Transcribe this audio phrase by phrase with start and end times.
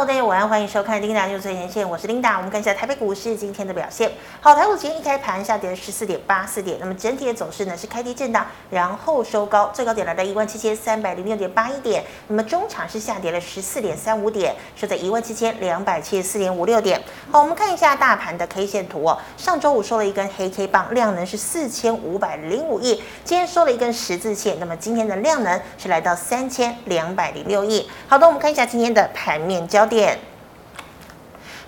[0.00, 2.34] 大家晚上欢迎收看 Linda 就最前线，我是 Linda。
[2.38, 4.10] 我们看一下台北股市今天的表现。
[4.40, 12.02] 好，台股今天一开盘下跌了十四点八四点，那么整体的走势呢是开低震荡，然后收高，最高点来到一万七千三百零六点八一点。
[12.28, 16.98] 那么中场是下跌了十四点三五点，收在一万七千两百七十四点五六点。
[17.30, 19.18] 好，我们看一下大盘的 K 线图哦。
[19.36, 23.02] 上周五收了一根黑 K 棒，量能是四千五百零五亿。
[23.22, 27.86] 今天收了一根十字线，那么今天的量能是来到三千两百零六亿。
[28.08, 29.60] 好的，我们看一下今天的盘面。
[29.68, 30.29] 焦点。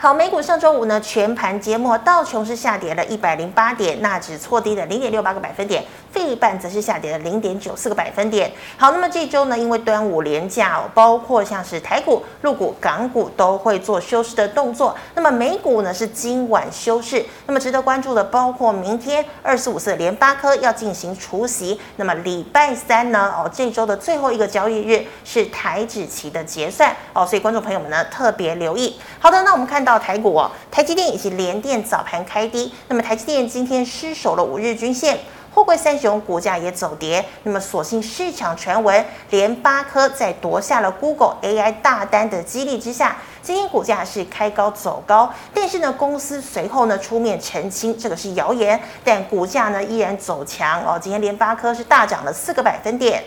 [0.02, 8.50] 好，美股上周五呢全盘揭幕，道琼是下跌了一百零八点，纳指挫低了零点六八个百分点，费半则是下跌了零点九四个百分点。
[8.76, 14.92] 好，那么这周呢，因为端午连假，包括像是台股、陆股、港股都会做休市的动作。
[15.14, 17.24] 那么美股呢是今晚休市。
[17.46, 21.80] 那么值得关注的包括明天二四五四联发科要进行除息。
[21.94, 28.98] 那么礼拜三呢，哦这周的最后一个交易日是台指期的结算哦，所以观众朋友们呢特别留意。
[29.22, 29.96] 好的，那我们看到。
[29.96, 35.16] 台股哦，台积电以及联电早盘开低，那么台积电今天失守了五日均线，
[35.54, 53.22] 货柜三雄股价也走跌，那么所幸市场传闻联发科在夺下了 Google AI 大单的激励之下，今天股价是开高走高，但是呢，公司随后呢出面澄清这个是谣言，但股价呢依然走强哦，今天联发科是大涨了四个百分点。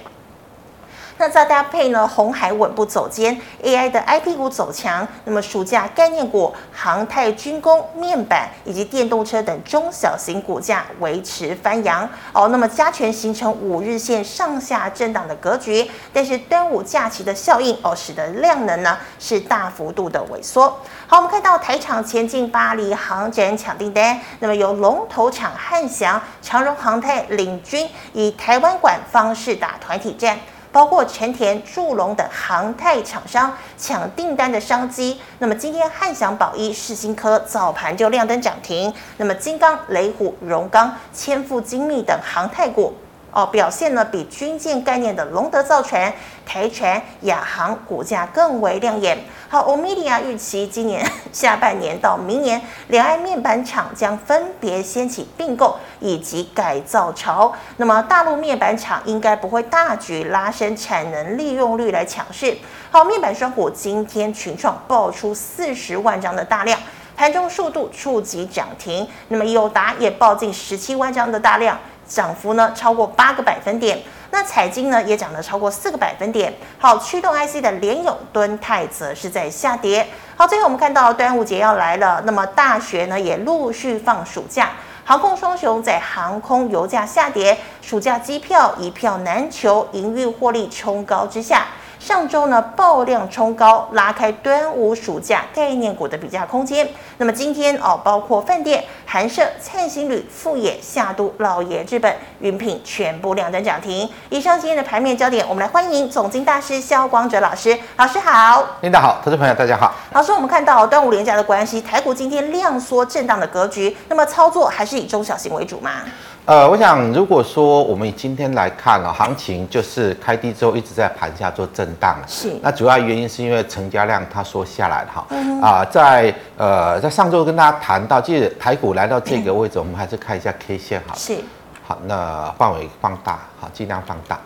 [1.17, 12.49] 那再搭配呢，红海稳步走坚，AI 的 IP 股走强，那么暑假概念股、航太、军工、面板以及电动车等中小型股价维持翻扬哦。
[12.49, 20.67] 那么加权形成五日线上下震荡的格局，但是端午假期的效应哦，使得量能呢是大幅度的萎缩。
[21.07, 30.37] 好，我们看到台厂前进巴黎航展抢订单，那么由龙头厂汉翔、长荣航太领军，以台湾馆方式打团体战。
[30.75, 35.17] 包括成田、祝龙等航太厂商抢订单的商机。
[35.39, 38.93] 那么今天汉翔、宝一、世新科早盘就亮灯涨停。
[39.15, 42.93] 那么金刚、雷虎、荣钢、千富精密等航太股。
[43.35, 46.11] 哦，表现呢比军舰概念的龙德造船、
[46.45, 49.17] 台船、亚航股价更为亮眼。
[49.49, 57.51] 好，欧米利亚预期今年 下半年到明年，两岸面板厂将分别掀起并购以及改造潮。
[57.75, 62.57] 那么大陆面板厂应该不会大举拉升产能利用率来抢市。
[62.89, 66.79] 好，面板双股今天群创爆出四十万张的大量，
[67.17, 69.05] 盘中数度触及涨停。
[69.27, 71.77] 那么友达也爆近十七万张的大量。
[72.07, 74.01] 涨幅呢超过八个百分点，
[74.31, 76.53] 那彩晶呢也涨了超过四个百分点。
[76.77, 80.07] 好，驱动 IC 的联咏、敦泰则是在下跌。
[80.35, 84.71] 好，最后我们看到端午节要来了，那么大学呢也陆续放暑假，
[85.03, 91.65] 航空双雄在航空油价下跌、暑假机票一票难求、营运获利冲高之下。
[92.05, 96.87] 上周呢，爆量冲高，拉开端午暑假概念股的比价空间。
[97.17, 104.07] 那么今天哦，包括饭店、韩舍、灿星旅、富野、夏都、老爷日本、云品全部亮灯涨停。
[104.29, 107.75] 以上今天的盘面焦点，我们来欢迎总经大师肖光哲老师。
[107.97, 109.91] 老师好，领导好，投资朋友大家好。
[110.13, 116.03] 老师，我们看到端午连假的关系，台股今天量缩震荡的格局，那么操作还是以中小型为主吗？
[116.45, 122.15] 呃，我想如果说我们以今天来看啊，行情就是开低之后一直在盘下做震荡。
[122.27, 122.53] 是。
[122.61, 125.25] 那主要原因是因为成交量它缩下来了哈。
[125.31, 125.59] 嗯。
[125.59, 131.15] 啊，在呃在上周跟大家谈到，即使台股来到这个位置，嗯、我们还是看一下 K 线好。
[131.15, 131.35] 是。
[131.83, 134.39] 好，那范围放大，好，尽量放大。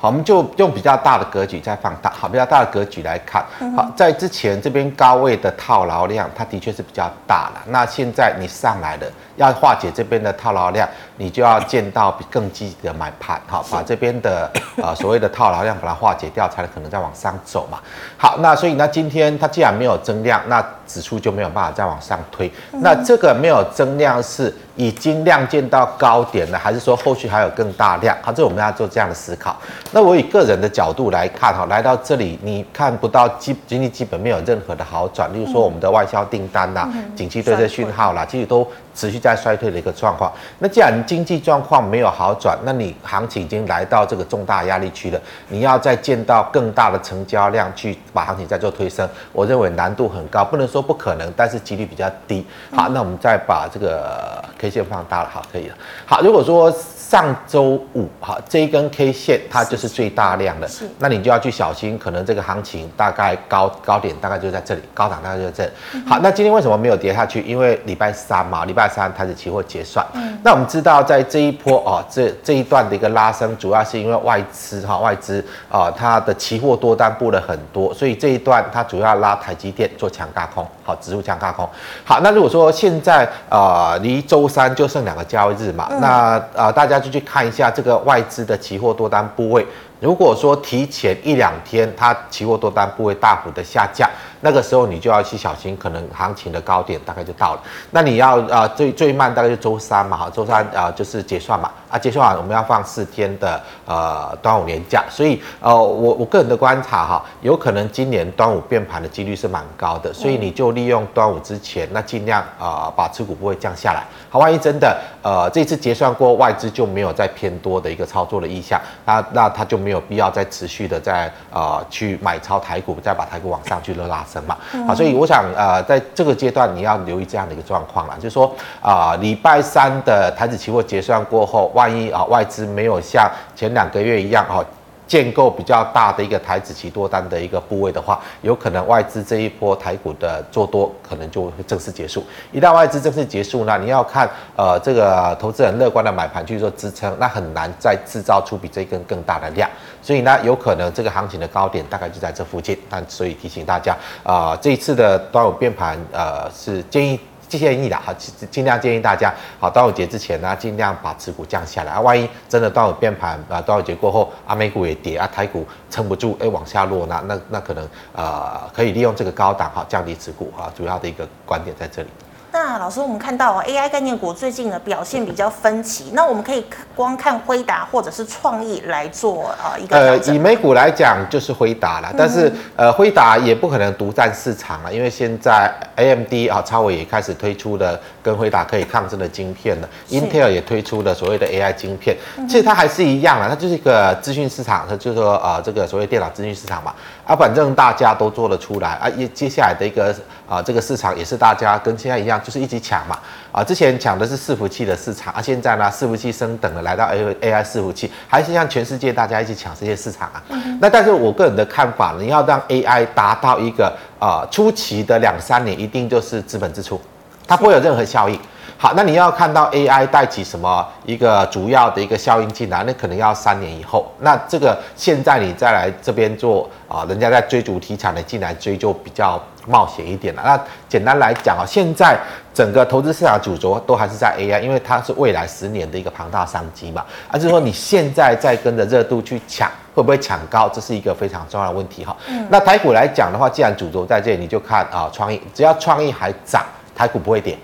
[0.00, 2.10] 好，我们就用比较大的格局再放大。
[2.10, 3.44] 好，比较大的格局来看。
[3.76, 7.62] 好，在之前这边高位的套牢量，它的确是比较大了。
[7.66, 9.06] 那现在你上来了。
[9.38, 14.50] 要化解这边的套牢量，你就要见到比更积极的买盘，好，把这边的
[14.82, 17.78] 呃所谓的套牢量把它化解掉，才能可能再往上走嘛。
[18.16, 22.50] 好，那所以呢今天它既然没有增量，那指数就没有办法再往上推。
[22.80, 28.16] 那这个没有增量是已经量见到高点了，还是说后续还有更大量？
[28.22, 29.56] 好，这我们要做这样的思考。
[29.92, 38.66] 那我以个人的角度来看，哈，来到这里你看不到基经济基本没有任何的好转，例如说我们的外销订单呐、啊，景气对这讯号啦，其实都。
[38.98, 52.44] 持续在衰退的一个状况，那既然经济状况没有好转，那你行情已经来到这个重大压力区了，你要再见到更大的成交量去把行情再做推升，我认为难度很高，不能说不可能，但是几率比较低。
[52.74, 55.76] 好，那我们再把这个 K 线放大了，好，可以了。
[56.04, 56.68] 好，如果说
[57.08, 60.68] 上周五哈这一根 K 线它就是最大量的，
[60.98, 65.70] 那你就要去小心，可能这个行情大概高高点大概就在这里，高档大概就在这里。
[66.06, 67.40] 好，那今天为什么没有跌下去？
[67.40, 70.04] 因为礼拜三嘛，礼拜三它是期货结算。
[70.12, 81.68] 嗯那我们知道在这一波哦，这这一段的一个拉升，主要是因为外资哈外资啊它的期货多单布了很多，所以这一段它主要拉台积电做强轧空，好，指数强轧空。
[82.04, 89.66] 好，那如果说现在呃离周三就剩两个交易日嘛，那呃大就去看一下这个外资的期货多单部位。
[90.00, 94.08] 如果说提前一两天，它期货多单部位大幅的下降，
[94.40, 97.60] 那个时候你就要去小心，可能行情的高点大概就到了。
[97.90, 114.04] 那你要啊、最最慢大概就周三嘛，哈，周三啊、就是结算嘛，啊结算完我们要放四天的呃端午年假，所以呃我我个人的观察哈，有可能今年端午变盘的几率是蛮高的，所以你就利用端午之前，那尽量啊、把持股部位降下来。
[114.30, 124.56] 好，万一真的呃这次结算过外资就没有再偏多的一个操作的意向，那那他就没有必要再持续的在呃去买超台股，再把台股往上去拉升嘛。
[124.86, 134.64] 啊，所以我想呃在这个阶段你要留意这样的一个状况啦，就是说啊礼拜三的台指期货结算过后，万一啊外资没有像前两个月一样哦。
[135.08, 142.22] 建构比较大的一个台指期多单的一个部位的话，有可能外资这一波台股的做多可能就会正式结束。
[142.52, 149.68] 一旦外资正式结束呢，你要看呃这个投资人乐观的买盘去做支撑，那很难再制造出比这根更大的量。
[150.02, 152.78] 所以呢，有可能这个行情的高点大概就在这附近。
[152.90, 157.18] 但所以提醒大家啊、呃，这一次的端午变盘呃是建议。
[157.48, 158.14] 建议的哈，
[158.50, 162.00] 尽量建议大家，好，端午节之前呢，尽量把持股降下来啊。
[162.00, 172.08] 万一真的端午变盘啊，端午节过后，啊美股也跌啊，台股撑不住，哎、往下落，那那那可能呃，可以利用这个高档哈，降低持股啊，主要的一个观点在这里。
[172.50, 176.64] 那老师，我们看到 AI 概念股最近的表现比较分歧，那我们可以
[176.96, 192.16] 光看辉达或者是创意来做呃一个呃，以美股来讲就是辉达了，但是呃辉达也不可能独占市场了，因为现在 AMD 啊超伟也开始推出了跟辉达可以抗争的晶片了，Intel 也推出了所谓的 AI 晶片，
[192.48, 196.94] 其实它还是一样了，它就是一个资讯市场，它就是说呃这个所谓电脑资讯市场嘛，
[197.28, 200.12] 啊反正大家都做得出来啊，也接下来的一个
[200.48, 202.40] 啊这个市场也是大家跟现在一样。
[202.42, 203.18] 就是一起抢嘛，
[203.52, 210.42] 啊，之前抢的是伺服器的市场，啊，现在呢，伺服器升等了，来到 A A I 伺服器，还是像全世界大家一起抢这些市场啊。
[210.48, 216.98] 嗯、那但是我个人的看法呢，你要让 A I 达到一个啊、呃、初期的两三年，一定就是资本支出，
[217.46, 218.40] 它不会有任何效益。
[218.80, 224.06] 好，那你要看到 AI 带起什么一个主要的一个效应进来，那可能要三年以后。
[224.20, 230.42] 那这个现在你再来这边做啊，人家在追逐题材的进来追就比较冒险一点了。
[230.44, 232.16] 那简单来讲啊，现在
[232.54, 237.04] 整个投资市场主轴都还是在 AI，因为它是未来十年的一个庞大商机嘛。
[237.32, 240.68] 而、是说你现在在跟着热度去抢，会不会抢高？
[240.68, 242.16] 这是一个非常重要的问题哈。
[242.28, 246.64] 嗯、那台股来讲的话，既然主轴在这里，你就看啊，创意只要创意还涨，
[246.94, 247.58] 台股不会跌。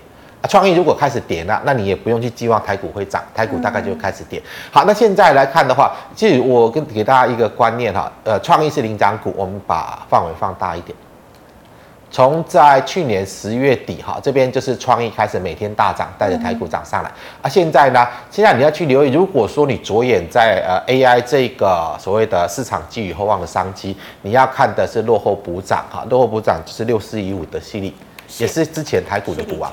[0.47, 4.41] 创意如果开始跌了，那你也不用去寄望台股会涨，台股大概就会开始跌。
[4.71, 10.95] 好，那现在来看的话，其实我跟给大家一个观念哈，呃，创意是领涨股，我们把范围放大一点。
[12.11, 17.11] 从在去年十月底哈，这边就是创意开始每天大涨，带着台股涨上来。
[17.41, 27.91] 啊，现在呢，现在你要去留意，如果说你着眼在呃 AI 这个所谓的市场寄予厚望的商机，你要看的是落后补涨哈，落后补涨就是六四一五的系列，
[28.37, 29.69] 也是之前台股的股王。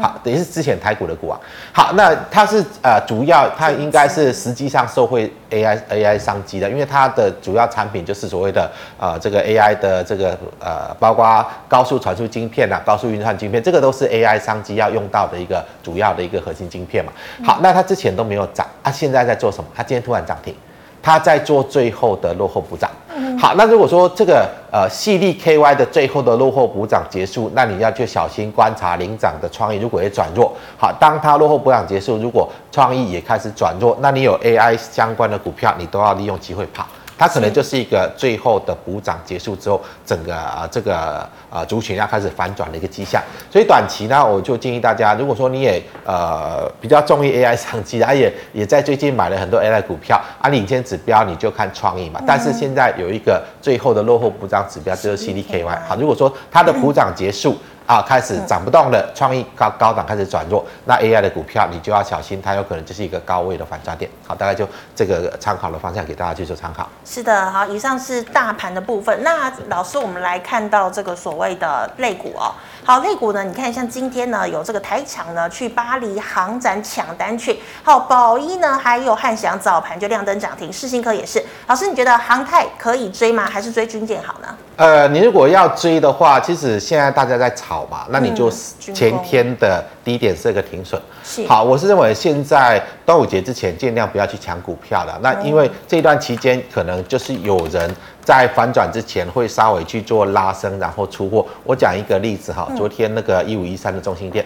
[0.00, 1.40] 好，等于是之前台股的股王。
[1.72, 17.12] 好，那它是呃主要，它应该是实际上受惠 AI AI 商机的，因为它的主要产品就是所谓的呃这个 AI 的这个呃包括高速传输晶片啊，高速运算晶片，这个都是 AI 商机要用到的一个主要的一个核心晶片嘛。
[17.44, 19.70] 好，那它之前都没有涨，它现在在做什么？
[19.74, 20.54] 它今天突然涨停。
[21.02, 22.90] 它在做最后的落后补涨。
[23.38, 30.52] 好，那如果说这个呃细粒 KY 的最后的落后补涨结束，那你要去小心观察领涨的创意，如果也转弱。
[30.78, 36.86] 好，当它落后补涨结束，如果创意也开始转弱，那你有 AI 相关的股票，你都要利用机会跑。
[37.18, 43.22] 它可能就是一个最后的补涨结束之后，整个啊这个啊族群要开始反转的一个迹象。
[43.50, 52.20] 所以短期呢，我就建议大家，如果说你也呃比较中意 AI 商机，啊也也在最近买了很多 AI 股票，啊领先指标你就看创意嘛。
[52.26, 55.78] 但是现在有一个最后的落后补涨指标就是 CDKY。
[55.88, 57.56] 好，如果说它的补涨结束。
[57.86, 64.10] 啊，开始涨不动了，创意高高档开始转弱，那 AI 的股票你就要小心，它有可能就是一个高位的反转点。
[64.26, 66.88] 好，大概就这个参考的方向给大家去做参考。
[67.04, 69.22] 是的，好，以上是大盘的部分。
[69.22, 72.52] 那老师，我们来看到这个所谓的类股哦。
[72.86, 81.44] 好，类股呢，你看像今天呢有这个台厂呢去巴黎航展抢单去，好，宝一呢还有汉翔早盘就亮灯涨停，世新科也是。
[81.66, 83.44] 老师，你觉得航太可以追吗？
[83.50, 84.56] 还是追军舰好呢？
[84.76, 91.00] 呃，你如果要追的话，其实现在大家在炒嘛，那你就前天的低点设个停损。
[91.24, 91.44] 是。
[91.48, 95.18] 好，我是认为现在端午节之前尽量不要去抢股票了。
[95.20, 101.44] 那因为这段期间可能就是有人在反转之前会稍微去做拉升，然后出货。
[101.64, 104.44] 我讲一个例子哈，昨天那个一五一三的中心店。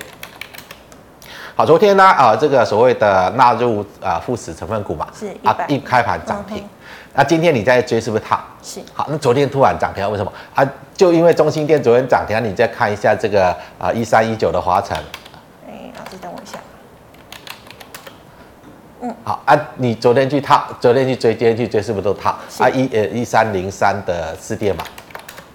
[1.54, 6.64] 好，昨天呢啊，这个所谓的纳入啊富时成分股嘛，是啊一开盘涨停。
[7.12, 8.42] 那今天你在追是不是它？
[8.62, 8.80] 是。
[8.94, 10.32] 好，那昨天突然涨停，为什么？
[10.54, 14.96] 啊，就因为中心店昨天涨停，你再看一下这个啊一三一九的华城。
[15.68, 16.58] 哎，老师等我一下。
[19.02, 19.14] 嗯。
[19.22, 22.30] 好啊，你昨天去套，昨天去追，今天去追，是不是都套？
[22.58, 24.82] 啊一呃一三零三的四电嘛。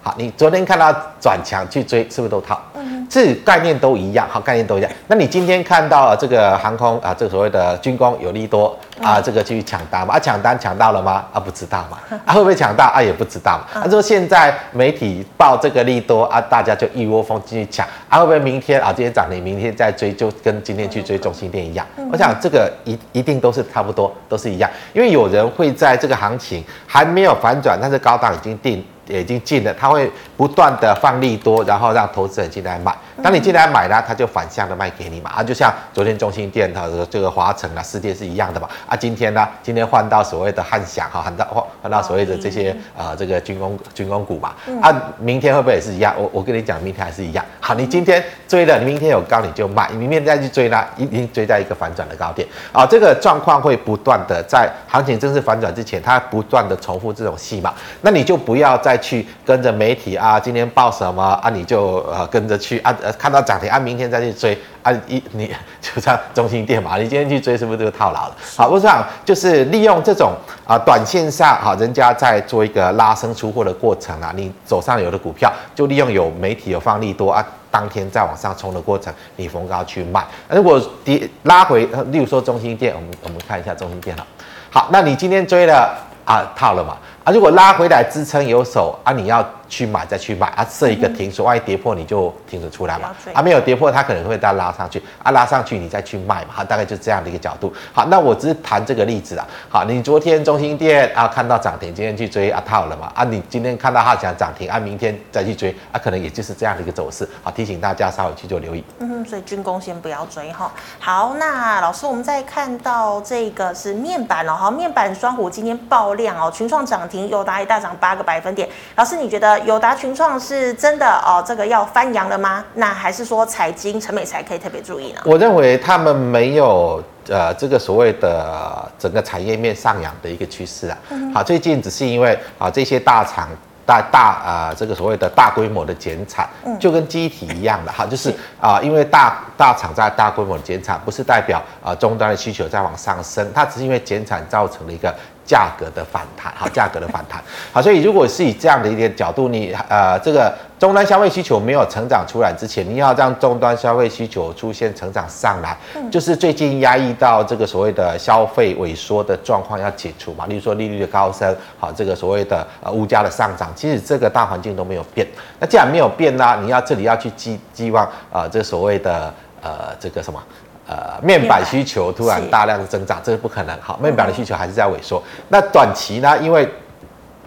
[0.03, 2.61] 好，你昨天看到转强去追，是不是都套？
[2.75, 4.91] 嗯，这概念都一样，好，概念都一样。
[5.07, 10.15] 那你今天看到这个航空啊，这个所谓的军工有利多啊，这个去抢单嘛？
[10.15, 11.25] 啊，抢单抢到了吗？
[11.31, 11.97] 啊，不知道嘛？
[12.25, 12.85] 啊，会不会抢到？
[12.85, 13.81] 啊，也不知道嘛。
[13.81, 21.85] 啊，说现在媒体报这个利多啊，大家就一窝蜂进去抢啊，会不会明天啊，今天涨停，明天再追，就跟今天去追中心店一样？
[22.11, 28.83] 我想这个一一定都是差不多，都是一样，因为有人会在这个行情还没有反转，但是高档已经定。
[29.07, 32.95] 已经进了，他会不断的放利多，然后让投资人进来买。
[33.23, 35.31] 当你进来买呢，他就反向的卖给你嘛。
[35.35, 38.67] 啊，就像昨天中心电它的这个华城啊、世界是一样的嘛。
[38.85, 44.53] 啊，今天呢，今天换到所谓的汉翔哈，换到换换到所谓的这些啊、呃、这个军工军工股嘛。
[44.81, 46.13] 啊，明天会不会也是一样？
[46.17, 47.45] 我我跟你讲，明天还是一样。
[47.61, 52.45] 好，你今天追了，你明天有高你就卖，你明天再去追呢，一定追在一个反转的高点。
[52.73, 57.73] 啊，这个状况会不断的在行情正式反转之前，它不断的重复这种戏码。
[58.01, 58.99] 那你就不要再。
[59.05, 68.35] 去跟着媒体啊，今天报什么啊，你就呃跟着去啊，呃看到涨停啊，明天再去追啊，一你 就像中心电嘛，你今天去追是不是就套牢了？
[68.57, 70.33] 好，我想就是利用这种
[70.67, 80.25] 啊短线上哈，人家在做一个拉升出货的过程啊，你手上有的股票就利用有媒体有放利多啊，当天再往上冲的过程，你逢高去卖。
[80.49, 84.25] 如果跌拉回，例如说中心店，我们我们看一下中心店了。
[84.69, 86.97] 好，那你今天追了啊套了嘛？
[87.25, 93.15] 啊，如果拉回来支撑有手啊，你要去买再去买啊，设一个停损，万一跌破你就停损出来嘛。
[93.33, 96.49] 啊，没有跌破，它可能会再拉上去啊，拉上去你再去卖嘛。
[96.51, 97.73] 好，大概就这样的一个角度。
[97.91, 99.47] 好，那我只是谈这个例子啊。
[99.67, 103.11] 好，你昨天中心店啊看到涨停，今天去追啊套了嘛。
[103.15, 107.27] 啊，你今天看到它讲涨停啊，明天再去追啊，可能也就是这样的一个走势。
[107.41, 108.83] 好，提醒大家稍微去做留意。
[108.99, 110.71] 嗯，所以军工先不要追哈。
[110.99, 117.14] 好，那老师，我们再看到这个是面板哦，好，面板双虎今天爆量哦，群创涨停。
[117.29, 121.43] 友达也大涨八个百分点，老师，你觉得友达群创是真的哦？
[121.45, 122.63] 这个要翻扬了吗？
[122.73, 125.21] 那还是说财经、陈美才可以特别注意呢？
[125.25, 130.97] 我认为他们没有呃这个所谓的整个产业面上扬的一个趋势啊。
[131.33, 133.47] 好，最近只是因为啊这些大厂
[133.85, 145.13] 大大啊这个所谓的大规模的减产，就跟记忆体一样的哈，就是啊因为大大厂在大规模的减产，不是代表啊终端的需求在往上升，它只是因为减产造成了一个。
[145.45, 155.77] 价格的反弹，好，价格的反弹， 好，所以如果是以这样的一个角度，你呃，这个终端消费需求没有成长出来之前，你要让终端消费需求出现成长上来，
[156.11, 165.27] 就是最近压抑到这个所谓的消费萎缩的状况要解除嘛，例如说利率的高升，好，这个所谓的呃物价的上涨，其实这个大环境都没有变，
[165.59, 170.41] 那既然没有变呢，你要这里要去寄寄望啊，这所谓的呃这个什么？
[170.87, 173.75] 呃，面板需求突然大量的增长，这是不可能。
[173.81, 175.21] 好，面板的需求还是在萎缩。
[175.49, 176.37] 那短期呢？
[176.37, 176.69] 因为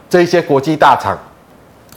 [0.08, 1.16] 这些国际大厂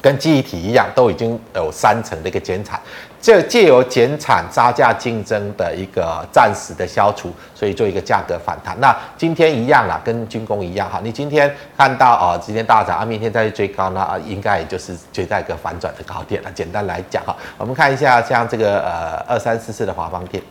[0.01, 2.79] 跟记忆体一样，都已经有三成的一个减产，
[3.19, 8.79] 这借由减产杀价竞争的一个暂时的消除，所以做一个价格反弹。
[8.79, 10.99] 那今天一样啦，跟军工一样哈。
[11.03, 16.51] 你今天看到啊，今天大涨啊，明天再去追高呢啊，应该也就是追在一个反转的高点了。
[16.53, 20.43] 简单来讲哈，我们看一下像这个呃二三四四的华邦电。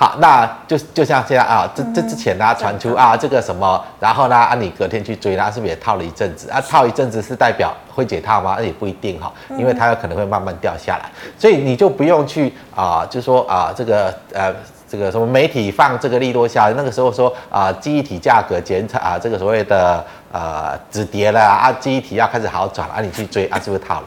[0.00, 6.60] 好，那就就像现在啊，这这之前呢传出啊这个什么，然后呢啊你隔天去追，它是不是也套了一阵子啊？
[6.60, 8.54] 套一阵子是代表会解套吗？
[8.56, 14.54] 那也不一定哈，因为它有可能会慢慢掉下来，所以你就不用去啊，就说啊这个呃
[14.88, 24.06] 这个什么媒体放这个利多下，那个时候说啊记忆体价格减产啊，这个所谓的呃止跌了啊，记忆体要开始好转啊，你去追啊是不是套了？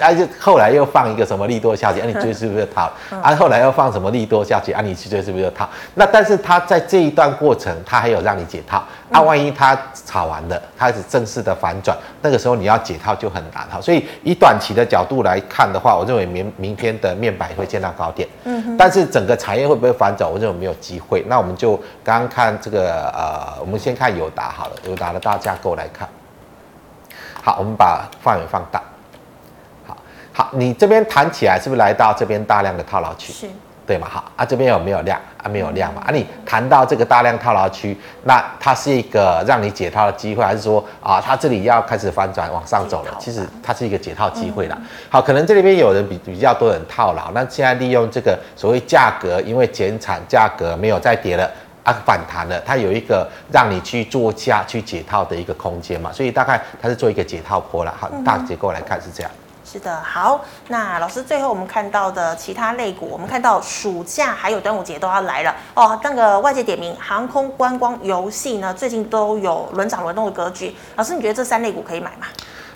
[0.00, 2.90] 而且后来又放一个什么利多下去，啊，你追是不是套？
[3.22, 5.68] 啊，后来又放什么利多下去，啊，你去追是不是套？
[5.94, 8.82] 那但是他在这一段过程，他还有让你解套。
[9.10, 13.80] 啊，万一他炒完了，开始正式的反转，那个时候你要解套就很难哈。
[13.80, 18.28] 所以以短期的角度来看的话，我认为明明天的面板会见到高点。
[18.44, 18.76] 嗯哼。
[18.76, 21.24] 但是整个产业会不会反转，我认为没有机会。
[21.26, 26.06] 那我们就刚刚看这个呃，我们先看友达好了，友达的大架构来看。
[27.42, 28.82] 好，我们把范围放大。
[30.38, 33.32] 好，你这边弹起来是不是来到这边大量的套牢区？
[33.32, 33.48] 是。
[33.84, 34.06] 对嘛？
[34.08, 35.48] 好啊，这边有没有量啊？
[35.48, 36.00] 没有量嘛？
[36.06, 43.16] 啊，你谈到这个大量套牢区，那它是一个让你解套的机会，还是说啊，它这里要开始反转往上走了？
[43.18, 44.76] 其实它是一个解套机会啦。
[44.78, 51.50] 嗯、好，可能这里边有人比比较多人套牢，那现在利用这个所谓价格，因为减产价格没有再跌了
[51.82, 57.94] 啊，反弹了，它有一个让你去做价去解套的一个空间嘛，所以大概它是做一个解套坡了。
[57.98, 59.32] 好，大结构来看是这样。
[59.70, 66.00] 是的，好，那老师最后我们看到的其他类股，我们看到暑假还有端午节都要来了哦。
[66.02, 70.74] 那个外界点名航空、观光、游戏呢，最近都有轮涨轮动的格局。
[70.96, 72.26] 老师，你觉得这三类股可以买吗？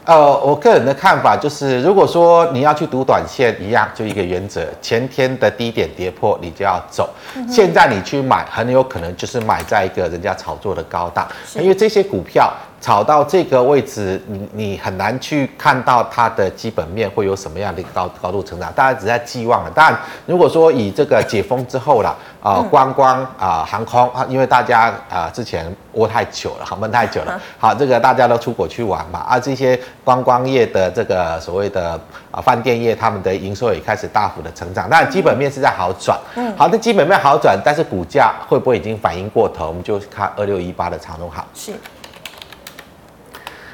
[0.04, 7.08] 呃，我个人的看法就是，如果说你要去赌短线，一样就一个原则，前天的低点跌破，你就要走。
[7.34, 12.52] 嗯、现在你去买，很有可能就是买在一个人家炒作的高档，因为这些股票。
[12.82, 19.70] 炒到这个位置，你你很难去看到它的基本面会有什么样的高高度成长，大家只在寄望了。
[19.70, 19.96] 当然，
[20.26, 22.08] 如果说以这个解封之后了，
[22.42, 31.98] 啊、呃，观光啊、呃，航空啊，因为大家啊、呃、之前窝太久了，航班太久了，好，这个大家都出国去玩嘛，啊，这些观光业的这个所谓的
[32.32, 39.68] 啊饭店业，他们的营收也开始大幅的成长，但基本面是在好转，嗯，好，那基本面好转，但是股价会不会已经反应过头？
[39.68, 41.72] 我们就看二六一八的长荣好是。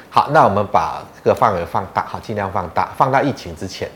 [0.09, 3.87] 好，那我们把这个范围放大，好，尽量放大，放到疫情之前。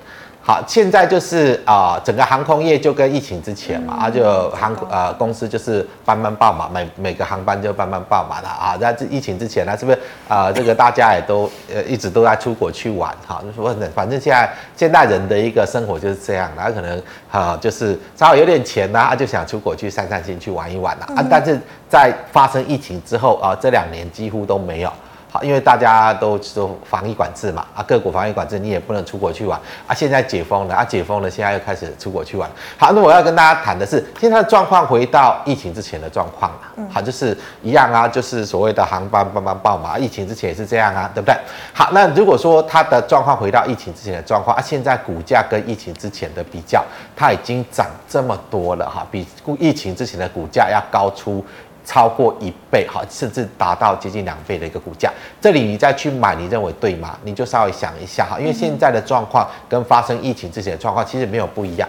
[0.45, 8.77] 好，现在就是啊、呃，整个航空业就跟疫情之前嘛，啊、嗯，就航呃公司就是班班爆满，每每个航班就班班爆满了啊。
[8.77, 10.53] 那这疫情之前呢，是不是啊、呃？
[10.53, 17.01] 这个大家也都呃一直都在出国去玩，哈，就说反正现在现代人的一个生活就是这样，然后可能
[17.31, 21.25] 啊就是稍微有点钱呐，啊就想出国去散散心，去玩一玩了啊。
[21.29, 21.57] 但是
[21.89, 24.91] 在发生疫情之后啊，这两年几乎都没有。
[25.33, 29.91] 好，因为大家都都防疫管制嘛，啊，各国防疫管制，你也不能出国去玩啊。
[29.91, 32.47] 现在解封了，啊，解封了，现在又开始出国去玩。
[32.77, 36.87] 好，那我要跟大家谈的是，现在的状况回到疫情之前的状况了。
[36.87, 41.35] 好，就是一样啊，就是所谓的航班班班爆嘛，疫情之前也是这样啊，对不对？
[41.73, 46.85] 好，那如果说它的状况回到疫情之前的状况啊，现在股价跟疫情之前的比较，
[47.15, 49.25] 它已经涨这么多了哈，比
[49.57, 51.43] 疫情之前的股价要高出。
[51.85, 57.17] 超过一倍，哈，甚至达到接近两倍的一个股价，这里你再去买，你认为对吗？
[57.23, 61.87] 你就稍微想一下哈，因为现在的状况跟发生疫情之前的状况其实没有不一样。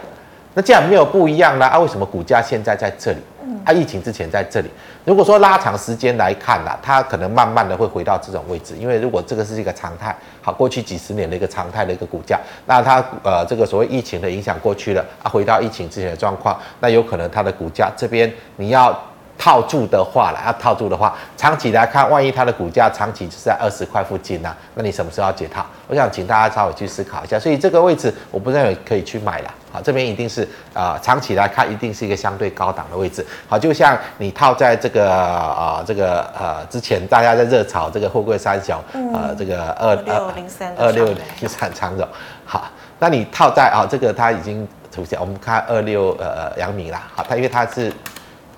[0.55, 3.19] 那既然没有不一样呢，啊，为什么股价现在在这里？
[3.65, 4.71] 啊，疫情之前在这里。
[5.05, 18.97] 如果说拉长时间来看呢，它可能慢慢的会回到这种位置，因为如果这个是一个常态，好，过去几十年的一个常态的一个股价，那它呃这个所谓疫情的影响过去了，啊，回到疫情之前的状况，那有可能它的股价这边你要。
[19.37, 24.57] 套住的话了，要套住的话，长期来看，万一它的股价长期就是在二十块附近呢、啊？
[24.75, 25.65] 那你什么时候要解套？
[25.89, 27.39] 我想请大家稍微去思考一下。
[27.39, 29.51] 所以这个位置我不认为可以去买了。
[29.73, 30.43] 好，这边一定是
[30.73, 33.27] 啊、呃，长期来看一定是一个相对高档的位置。
[33.49, 42.07] 好，就像你套在这个啊、呃，这个呃之前大家在热炒这个货柜三雄，呃，这个二六零三二六零三长荣。
[42.47, 42.71] 好，
[43.01, 47.03] 那你套在啊、哦，这个它已经出现，我们看二六呃阳明啦。
[47.15, 47.93] 好，它因为它是。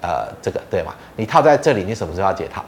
[0.07, 0.95] 呃，这个对吗？
[1.17, 2.65] 你套在这里，你什么时候要解套？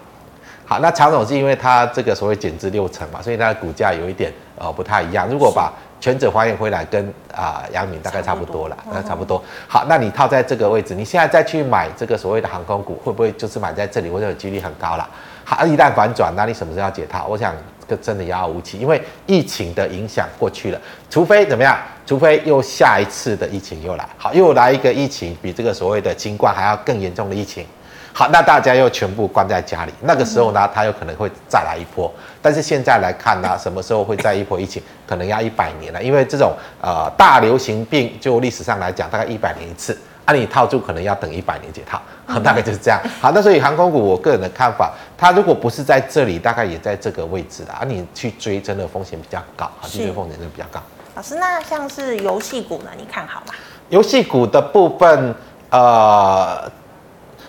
[0.67, 5.29] 好，那长总是因为它这个所谓减资六成嘛，所以它的股价有一点呃不太一样。
[5.29, 9.43] 如果把权值还原回来跟，啊阳明大概差不多了，那差不多。
[9.67, 14.09] 好，那你套在这个位置，你现在再去买这个所谓的航空股，会不会就是买在这里？
[14.09, 15.09] 或者有几率很高了？
[15.45, 17.27] 好，一旦反转，那你什么时候要解套？
[17.27, 17.55] 我想。
[17.89, 21.75] 这真的遥遥无期，因为疫情的影响过去了，除非怎么样？
[22.05, 27.65] 除非又下一次的疫情又来，好，又来一个疫情比这个所谓的新冠还要更严重的疫情，
[28.13, 32.13] 好，那大家又全部关在家里，那个时候呢，它有可能会再来一波。
[32.43, 34.83] 但是现在来看呢，什么时候会再一波疫情？
[35.07, 39.97] 可能要一百年了，因为这种呃大流行病，就历史上来讲，大概一百年一次。
[40.27, 42.03] 那、啊、你套住可能要等一百年解套，
[42.45, 43.01] 大概就是这样。
[43.21, 47.83] 好，那所以航空股，我个人的看法，它如果不是在这里，大概也在这个位置啊。
[47.87, 50.83] 你去追，真的风险比较高啊，去追风险真的比较高。
[51.15, 52.91] 老师，那像是游戏股呢？
[52.99, 53.55] 你看好吗？
[53.89, 55.35] 游戏股的部分，
[55.71, 56.71] 呃。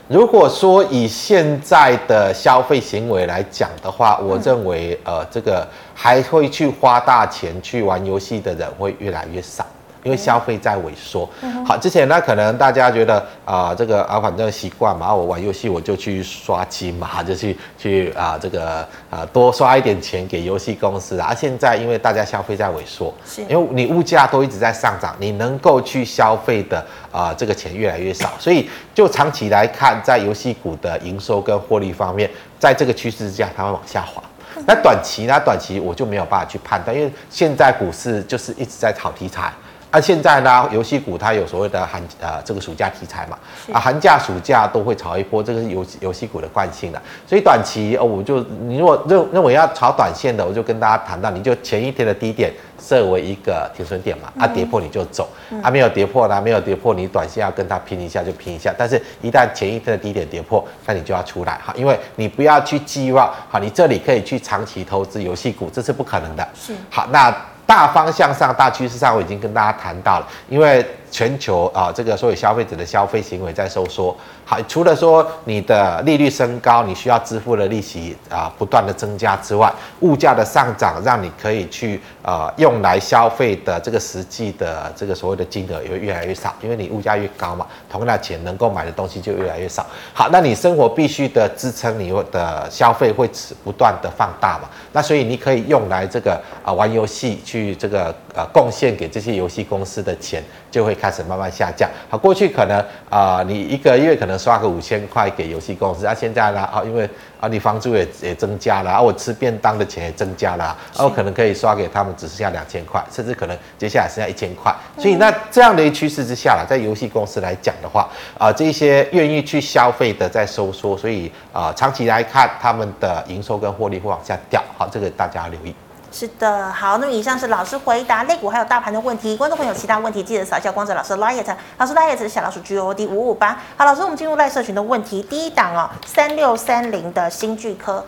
[0.10, 9.64] 如果说以现在的消费行为来讲的话，我认为呃，这个还会去花大钱去玩游戏的人会越来越少。
[10.04, 11.30] 因为消费在萎缩，
[11.66, 21.34] 好，之前呢，可能大家觉得啊、呃，这个啊，反正习惯嘛，我玩游戏我就去刷金嘛， 就去去啊，这个啊，多刷一点钱给游戏公司啊。
[21.36, 23.14] 现在因为大家消费在萎缩，
[23.50, 34.24] 因为你物价都一直在上涨，你能够去消费的啊，这个钱越来越少，所以就长期来看，在游戏股的营收跟获利方面，在这个趋势之下，它会往下滑。
[34.66, 35.40] 那短期呢？
[35.46, 39.52] 短期我就没有办法去判断，因为现在股市就是一直在炒题材。
[39.92, 43.36] 啊，现在呢，游戏股它有所谓的寒呃这个暑假题材嘛，
[43.74, 47.02] 啊寒假暑假都会炒一波，这个是游游戏股的惯性的。
[47.26, 55.28] 所以短期哦，我就你如果认认为要炒短线的，我就跟大家谈到，你就前一天的低点设为一个停损点嘛，啊跌破你就走，
[55.64, 66.48] 啊没有跌破呢，没有跌破，你短线要跟它拼一下就拼一下，但是一旦前一天的低点跌破，那你就要出来哈，因为你不要去寄望好，你这里可以去长期投资游戏股，这是不可能的。
[66.54, 67.36] 是好那。
[67.70, 74.18] 大方向上、大趋势上，我已经跟大家谈到了，因为全球啊，这个所有消费者的消费行为在收缩。
[74.50, 89.86] 好，除了说你的利率升高，你需要支付的利息啊不断的增加之外，物价的上涨让你可以去呃用来消费的这个实际的这个所谓的金额也会越来越少，因为你物价越高嘛，同样的钱能够买的东西就越来越少。
[90.16, 101.88] 好，那你生活必须的支撑你的消费会持不断的放大嘛，那所以你可以用来这个啊玩游戏去这个呃贡献给这些游戏公司的钱就会开始慢慢下降。
[102.10, 107.08] 好，过去可能啊你一个月可能刷个五千块给游戏公司，啊，现在呢，啊，因为
[107.40, 114.74] 啊，你房租也也增加了，啊，我吃便当的钱也增加了，啊，我可能可以刷给他们只剩下两千块，甚至可能接下来剩下一千块。
[114.98, 124.64] 所以那这样的一趋势之下了，在游戏公司来讲的话，啊，这些愿意去消费的在收缩，所以啊，长期来看，他们的营收跟获利会往下掉。
[124.78, 125.76] 好，这个大家要留意。
[126.12, 133.58] 是的，好，那么以上是老师回答类股还有大盘的问题，观众朋友其他问题记得扫一下光泽老师的 liet，老师 LINE 是小老鼠 G O D 五五八。
[133.78, 138.04] 好，老师，我们进入赖社群的问题，第一档哦，三六三零的新巨科，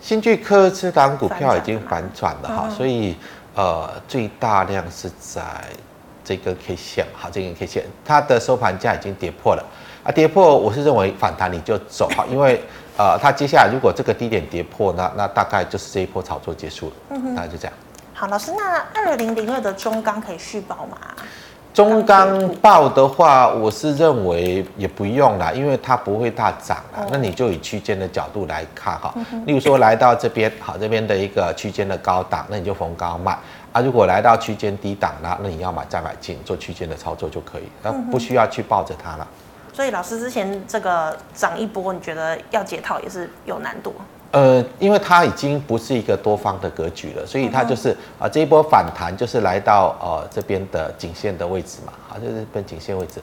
[0.00, 3.14] 新巨科这档股票已经反转了哈，所以
[3.54, 5.42] 呃最大量是在
[6.24, 9.62] 这根 K 线，好，这根 K 线它的收盘价已经跌破了
[10.02, 12.64] 啊，跌破我是认为反弹你就走哈，因为。
[12.96, 16.92] 呃，它接下来如果这个低点跌破，那那大概就是这一波炒作结束了。
[17.10, 17.72] 嗯哼，大概就这样。
[18.14, 20.96] 好，老师，那二零零二的中钢可以续保吗？
[21.74, 27.00] 中钢报的话，我是认为也不用啦，因为它不会大涨啦。
[27.00, 33.36] 哦、那你就以区间的角度来看哈，嗯、例如说来到这边，好，这边的一个区间的高档，那你就逢高卖
[33.72, 33.80] 啊。
[33.80, 39.26] 如果来到区间低档啦，那你要买再买进，做区间的操作就可以，那不需要去抱着它了。
[39.72, 43.94] 所以老师之前这个涨一波，你觉得要解套也是有难度？
[44.32, 53.20] 呃，因为它已经不是一个多方的格局了，所以它就是啊、呃、这一波反弹就是来到呃这边的颈线的位置嘛，好，就是跟颈线位置，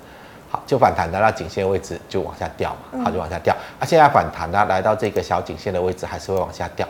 [0.51, 3.55] 好，就反弹来到颈线位置就往下掉嘛，好，就往下掉。
[3.79, 6.87] 啊，现在反弹呢来到这个小颈线的位置还是会往下掉。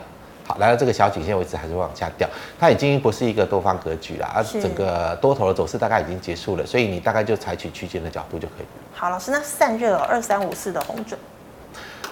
[0.58, 8.66] 来到这个小颈线位置还是往下掉，它已经不是一个多方格局了，而整个多头的走势大概已经结束了，所以你大概就采取区间的角度就可以。
[8.94, 11.18] 好，老师，那散热二三五四的红准，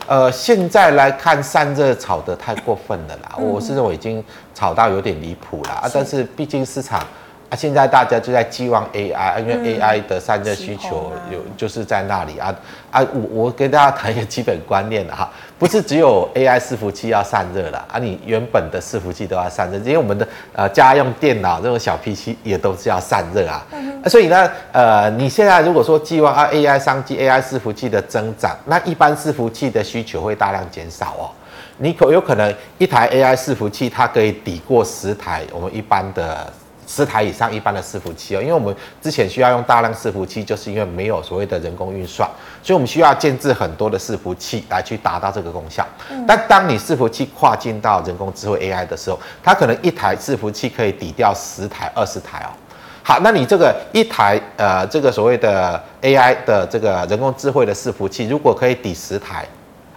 [0.07, 4.25] 呃，现在来看散热炒得太过分了啦，我是认为已经
[4.55, 7.03] 炒到有点离谱了啊，但是毕竟市场。
[7.51, 12.55] 啊，现在大家就在寄望 AI，因为 AI 的散热需求有就是在那里啊
[12.91, 23.65] 啊，我我跟大家谈一个基本观念的哈，不是只有 AI 伺服器要散热了啊，你原本的伺服器都要散热，因为我们的呃家用电脑这种小 PC 也都是要散热啊，
[24.09, 31.33] 所以呢呃你现在如果说寄望啊 AI 商机 AI 伺服器的增长，那一般伺服器的需求会大量减少哦，
[31.79, 36.47] 你可有可能一台 AI 伺服器它可以抵过十台我们一般的。
[36.89, 42.27] 十台以上一般的伺服器哦，因为我们之前需要用大量伺服器，就是因为没有所谓的人工运算，
[42.63, 45.87] 所以我们需要建置很多的伺服器来去达到这个功效。
[46.27, 52.49] 但当你伺服器跨进到人工智慧 AI 的时候，它可能一台伺服器可以抵掉十台、二十台哦。
[53.03, 59.47] 好，那你这个一台呃，这个所谓的 AI 的这个人工智慧的伺服器，如果可以抵十台，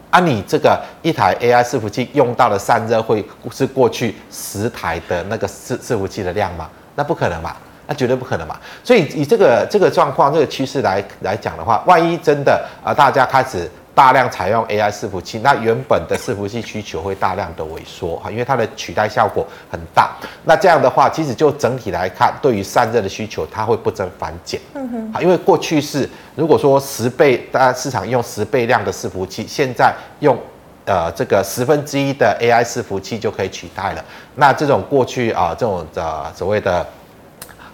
[0.09, 6.69] 啊，你这个一台 AI 伺服器用到的散热会是过去十台的那个伺伺服器的量吗？
[6.95, 7.55] 那不可能嘛，
[7.87, 8.59] 那绝对不可能嘛。
[8.83, 20.11] 所以以这个这个状况、这个趋势来来讲的话，万一真的啊、呃，大家开始大量采用 AI 伺服器，那原本的伺服器需求会大量的萎缩哈，因为它的取代效果很大。
[20.45, 24.59] 那这样的话，其实就整体来看，对于散热的需求，它会不增反减。
[24.73, 30.37] 嗯哼，好，因为过去是如果说十倍，大家市场用十倍量的伺服器，现在用
[30.85, 34.03] 呃这个十分之一的 AI 伺服器就可以取代了。
[34.35, 36.85] 那这种过去啊、这种呃所谓的。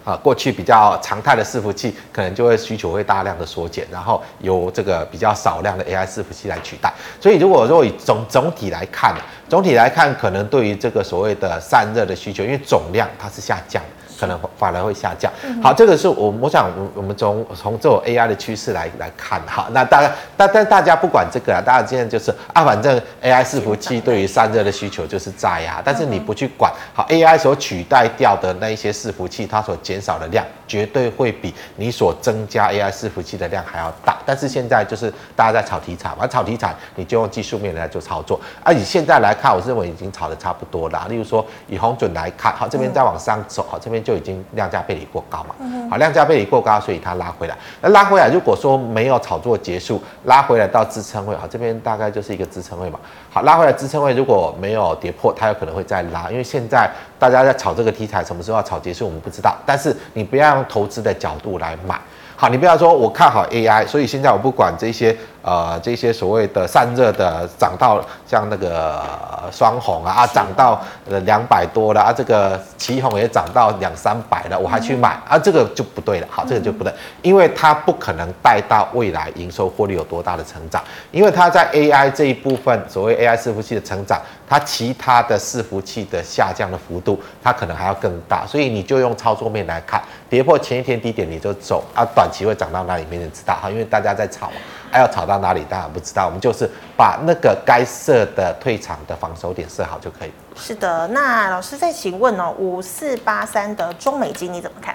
[0.04, 6.90] 啊，过去比较常态的伺服器，可能就会需求会大量的缩减，然后由这个比较少量的 AI 伺服器来取代。
[7.20, 9.14] 所以，如果说以总总体来看，
[9.50, 13.88] 总体来看，可能对于这个所谓的散热的需求，因为总量它是下降的。
[14.18, 15.30] 可能反而会下降。
[15.62, 19.68] 好，这个是我我想，我我们从从这种 AI 的趋势来来看哈。
[19.70, 34.18] 那大家但但大家不管这个啊，大家现在就是啊，反正 AI 伺服器对于散热的需求就是在啊，但是你不去管好 AI 所取代掉的那一些伺服器，它所减少的量绝对会比你所增加 AI 伺服器的量还要大。
[34.26, 38.40] 但是现在就是大家在炒题材嘛，炒题材你就用技术面来做操作。
[38.64, 41.06] 而以现在来看，我认为已经炒的差不多了。
[41.08, 44.02] 例如说以红准来看，好，这边再往上走，好，这边。
[44.08, 47.54] 就已经量价背离过高嘛，嗯好，量价背离过高，所以它拉回来。
[47.82, 52.98] 那拉回来，如果说没有炒作结束，拉回来到支撑位，好，这边大概就是一个支撑位嘛。
[53.28, 59.54] 好，拉回来支撑位如果没有跌破，它有可能会再拉，因为现在大家在炒这个题材，什么时候要炒结束我们不知道。
[59.66, 62.00] 但是你不要用投资的角度来买。
[62.34, 65.14] 好，你不要说我看好 AI，所以现在我不管这些
[65.48, 69.02] 呃这些所谓的散热的涨到像那个
[69.50, 76.26] 双红啊，啊涨到呃两百多了啊，这个奇红也涨到两三百了，我还去买啊，这个就不对了。
[76.30, 92.28] 好，这个就不对，因为它不可能带到未来营收获利有多大的成长，因为它在 AI 这一部分所谓 AI 伺服器的成长，它其他的伺服器的下降的幅度，它可能还要更大，所以你就用操作面来看，跌破前一天低点你就走啊，短。
[92.30, 94.52] 期会涨到哪里没人知道哈，因为大家在炒嘛，
[94.90, 96.26] 还要炒到哪里当然不知道。
[96.26, 100.32] 我们就是把那个该设的退场的防守点设好就可以。
[100.56, 104.94] 是的，那老师再请问哦，五四八三的中美金你怎么看？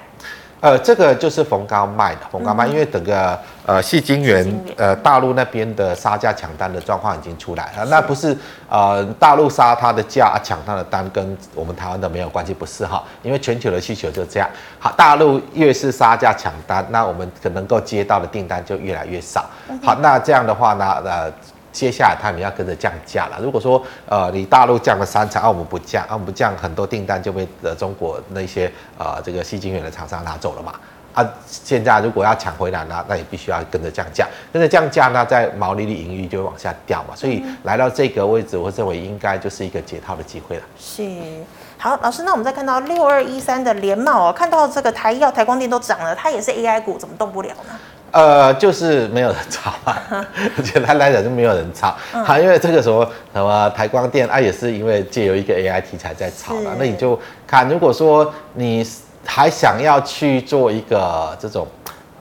[0.60, 4.45] 呃，这个就是逢高卖的，逢高卖，因为整个呃细晶圆
[4.78, 8.38] 呃大陆那边的杀价抢单的状况已经出来了，那不是
[8.69, 14.49] 呃大陆杀它的价抢它的单跟我们台湾的没有关系，不是哈，因为全球的需求就这样，
[14.80, 19.45] 好，大陆越是杀价抢单，那我们可能够接到的订单就越来越少，
[19.82, 21.32] 好，那这样的话呢，呃。
[21.73, 23.39] 接下来他们要跟着降价了。
[23.41, 30.71] 如果说呃你大陆降了三成，啊我们不降，啊我们不降，很多订单就被呃中国那些呃这个细晶圆的厂商拿走了嘛。
[31.13, 37.15] 啊，现在如果要抢回来呢，那也必须要跟着降价，跟着降价呢，在毛利率盈余就会往下掉嘛。
[37.15, 40.63] 所以来到这个位置，我认为应该就是一个解套的机会了。
[40.80, 41.04] 是，
[41.78, 47.80] 好，老师，那我们再看到六二一三的联茂哦，看到这个台药、台光电都涨了，它也是 AI 股，怎么动不了呢？
[48.12, 50.26] 呃，就是没有人炒啊，
[50.63, 58.88] 简单来讲就没有人炒，好，因为这个时候什么台光电啊，也是因为借由一个 AI 题材在炒了，那你就看，如果说你
[59.26, 61.68] 还想要去做一个这种。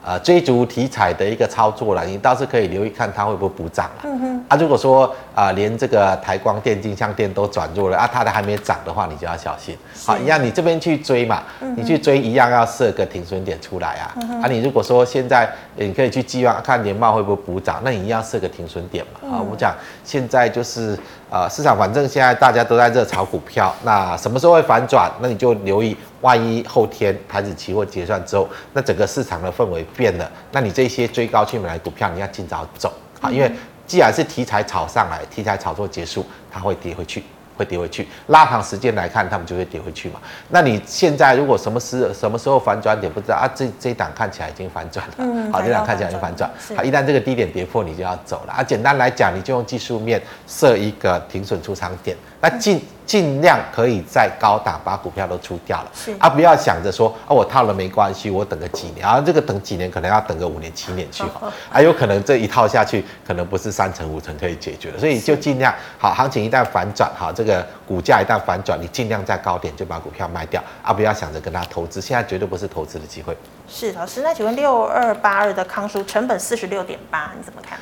[0.05, 4.32] 呃，追逐题材的一个操作了，你倒是可以留意看它会不会补涨了。
[4.53, 9.75] 啊，如果说啊、呃，连这个台光电、金像电都转弱了，啊，它的还没涨的话，你就要小心。
[10.05, 11.41] 好，一样，你这边去追嘛，
[11.75, 14.13] 你去追一样要设个停损点出来啊。
[14.43, 19.37] 啊，你如果说现在你可以去寄望看联茂会不会补涨，那你一样设个停损点嘛。
[19.37, 20.97] 啊，我们讲现在就是。
[21.33, 25.11] 呃，市场反正现在大家都在热炒股票，那什么时候会反转？
[25.19, 33.51] 那你就留意，万一后天台子期货结算之后，那整个市场的氛围变了，那你这些追高去买股票，你要尽早走啊，因为
[33.85, 37.23] 既然是题材炒上来，题材炒作结束，它会跌回去。
[37.55, 40.19] 会跌回去，拉长时间来看，它们就会跌回去嘛。
[40.49, 43.45] 那你现在如果什么时什么时候反转点不知道啊？
[43.53, 46.49] 这这一档看起来已经反转了，嗯、好，这档看起来已经反转。
[46.75, 48.63] 好，一旦这个低点跌破，你就要走了啊。
[48.63, 52.83] 简单来讲，你就用技术面设一个停损出场点，那进。
[53.05, 56.13] 尽量可以在高档把股票都出掉了，是。
[56.19, 61.23] 啊，不要想着说啊，我套了没关系，我等个几年啊，这个等几年可能要等个五年七年去，
[61.69, 70.63] 还有可能这一套下去，可能不是三成五成可以解决的，所以就尽量好，行情一旦反转，哈，这个股价一旦反转，你尽量在高点就把股票卖掉。
[70.81, 73.35] 啊，不要想着跟他投资，现在绝对不是投资的机会。
[73.67, 77.77] 是老师，那请问六二八二的康叔成本四十六点八，你怎么看？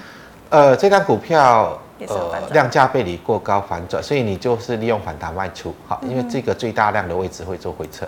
[0.52, 1.76] 呃，这张股票。
[2.08, 8.08] 呃，量价背离过高反转，所以你就是利用反弹卖出，好，因为这个最大量的位置会做回撤，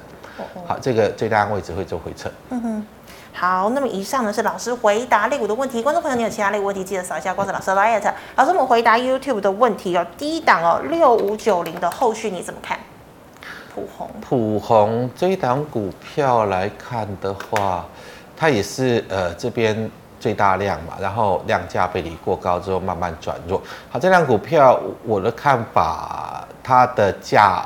[0.66, 2.28] 好，这个最大量位置会做回撤。
[2.50, 2.88] 嗯哼，
[3.34, 8.12] 好，那么以上呢是老师回答类股的问题，观众朋友你有其他类股问题，记得扫一下光子老师的 LINE。
[8.36, 12.80] 老师，我们回答 YouTube 的问题哦，第一档哦，六五九零的后续你怎么看？
[13.76, 17.86] 普红，普红这一档股票来看的话，
[18.36, 19.92] 它也是呃这边。
[20.24, 23.62] 最大量嘛，然后量价背离过高之后慢慢转弱。
[23.90, 27.66] 好，这辆股票我的看法，它的价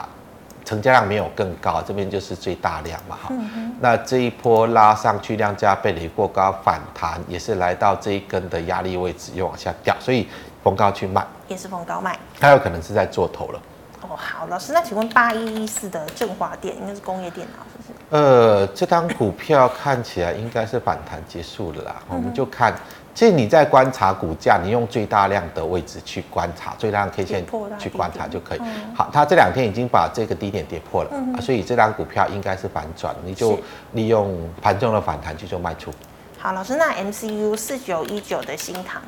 [0.65, 3.76] 成交量没有更高，这边就是最大量嘛，哈、嗯。
[3.80, 10.28] 那这一波拉上去，量价背离过高反弹，也是来到这一根的压力位置又往下掉，所以
[10.63, 13.62] 逢高去卖，也是逢高卖，它有可能是在做头了。
[14.02, 17.63] 哦，好，老师，那请问八一一四的振华电应该是工业电脑，
[18.10, 21.95] 呃，这张股票看起来应该是反弹结束了啦。
[22.10, 22.73] 嗯、我们就看，
[23.13, 27.45] 其实你在观察股价，你用最大量的位置去观察，最大量 K 线
[27.78, 28.60] 去观察就可以。
[28.62, 33.60] 嗯、好，它这两天已经把这个低点跌破了，嗯啊、所以这张股票应该是反转，你就
[33.93, 35.91] 利用盘中的反弹去做卖出。
[36.39, 39.02] 好，老师，那 MCU 四九一九的新唐。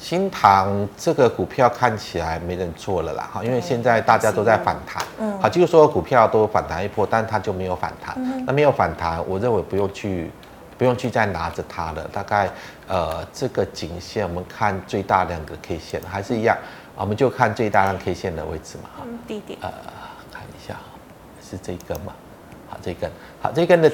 [0.00, 10.30] 新塘这个股票看起来没人做了啦，哈，因为现在大家都在反弹，嗯，好，就是说股票都反弹一波，但它就没有反弹，嗯，那没有反弹，我认为不用去，
[10.78, 12.50] 不用去再拿着它了，大概，
[12.88, 16.56] 呃，这个颈线我们看最大量的 K 线还是一样，
[16.96, 19.70] 我们就看最大量 K 线的位置嘛，哈，低点，呃，
[20.32, 20.76] 看一下，
[21.42, 22.14] 是这个吗？
[22.70, 23.10] 好，这根
[23.42, 23.88] 好，这根的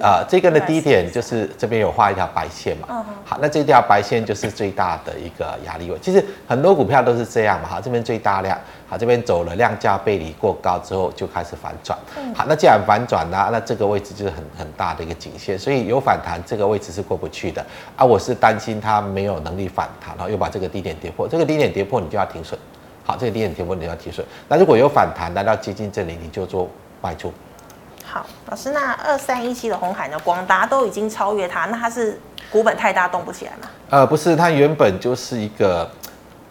[0.00, 2.88] 啊、呃，这根的低点就是这边有画一条白线嘛。
[2.90, 3.04] 嗯。
[3.26, 5.98] 好，那这条白线就是最大的一个压力位。
[6.00, 7.68] 其实很多股票都是这样嘛。
[7.68, 11.98] 好，这边最大量，好，这边走了量价背离过高之后就开始反转。
[12.16, 12.34] 嗯。
[12.34, 17.62] 好，那既然反转呢，那这个位置就是很很大的一个颈线，所以有反弹，这个位置是过不去的。
[17.96, 21.28] 啊，我是担心它没有能力反弹，然后又把这个低点跌破。
[21.28, 22.58] 这个低点跌破，你就要停损。
[23.04, 24.26] 好，这个低点跌破，你就要停损。
[24.48, 26.66] 那如果有反弹来到接近这里，你就做
[27.02, 27.30] 卖出。
[28.12, 30.18] 好，老师，那二三一七的红海呢？
[30.22, 32.20] 广达都已经超越它，那它是
[32.50, 33.70] 股本太大动不起来吗？
[33.88, 35.90] 呃，不是，它原本就是一个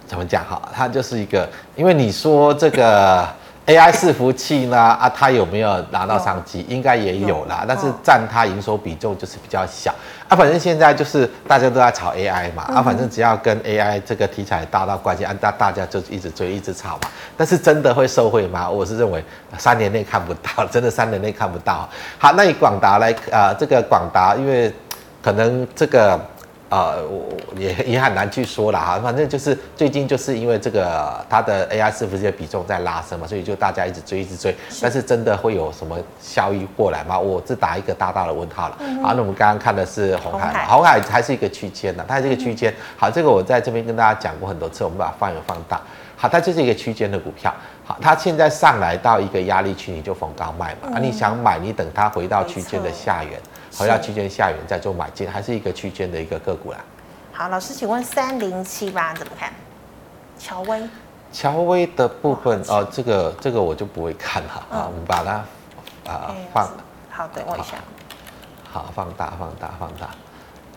[0.08, 0.60] 怎么讲哈？
[0.74, 3.28] 它就是一个，因为你说这个。
[3.72, 4.78] AI 伺服器呢？
[4.78, 6.66] 啊，它有没有拿到商机？
[6.68, 9.94] 应该也有啦，但是占它营收比重就是比较小。
[10.28, 17.10] 啊，反正现在就是大家都在炒 AI 嘛，啊，反正只要跟 AI 这个题材搭到关系，啊，大大家就一直追，一直炒嘛。
[17.38, 18.70] 但是真的会受惠吗？
[18.70, 19.24] 我是认为
[19.58, 21.88] 三年内看不到， 真的三年内看不到。
[22.18, 24.74] 好，那以广达来，呃，这个广达，因为
[25.22, 26.20] 可能这个。
[26.72, 37.20] 呃，我也也很难去说了哈，反正就是最近就是因为这个它的 AI 伺服器的比重在拉升嘛，所以就大家一直追一直追，但是真的会有什么效益过来吗？
[37.20, 38.78] 我只打一个大大的问号了。
[38.80, 42.74] 嗯、好，那我们刚刚看的是红海，红海还是一个区间呢，它还是一个区间。
[42.96, 45.82] 好，这个我在这边跟大家讲过很多次，我们把它放有放大。
[46.16, 47.54] 好，它就是一个区间的股票。
[47.84, 50.88] 好，它现在上来到一个压力区，你就逢高卖嘛。
[50.88, 53.38] 嗯、啊，你想买，你等它回到区间的下缘。
[53.78, 56.78] 回到区间下缘再做买进，还是一个区间的一个个股啦。
[57.32, 59.52] 好，老师，请问三零七八怎么看？
[60.38, 60.82] 乔威，
[61.32, 64.64] 乔威的部分哦，这个这个我就不会看哈。
[64.70, 66.70] 啊，我们把它啊放。
[67.10, 67.78] 好，等我一下。
[68.70, 70.10] 好，放大，放大，放大。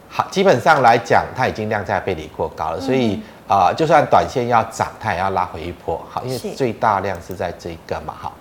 [0.09, 6.01] 好，基本上来讲，它已经量价背离过高了，所以啊，就算短线要涨，它也要拉回一波。
[6.09, 8.33] 好，因为最大量是在这一个嘛，哈。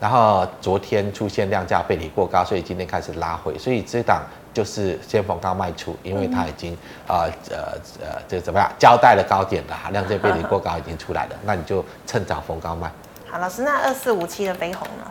[0.00, 4.22] 然后昨天出现量价背离过高，所以今天开始拉回，所以这档
[4.54, 6.72] 就是先逢高卖出，因为它已经
[7.06, 12.90] 啊呃呃这个怎么样交代了高点了，量价背离过高已经出来了，那你就趁早逢高卖。
[13.30, 15.04] 好，老师，那二四五七的飞鸿呢？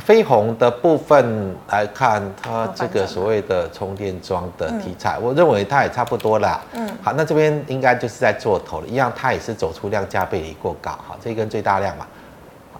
[0.00, 6.60] 飞鸿的部分来看，它这个所谓的充电桩的题材，我认为它也差不多啦。
[6.72, 12.06] 嗯，好，那这边应该就是在做头了，一样它也是走出量价背离过高，好，这一根最大量嘛。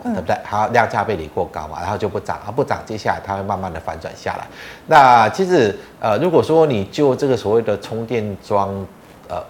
[0.03, 0.39] 对不对？
[0.45, 4.47] 它量价背离过高嘛，然后就不涨，它不涨，接下来它会慢慢的反转下来。
[4.87, 8.69] 那其实呃，如果说你就这个所谓的充电桩，
[9.29, 9.43] 呃，